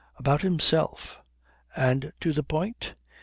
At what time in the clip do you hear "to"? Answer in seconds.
2.21-2.33